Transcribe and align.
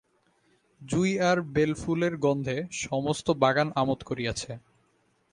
জুঁই 0.81 1.13
আর 1.19 1.37
বেল 1.53 1.71
ফুলের 1.73 2.13
গন্ধে 2.17 2.57
সমস্ত 2.83 3.27
বাগান 3.41 3.69
আমোদ 3.75 3.99
করিয়াছে। 4.03 4.51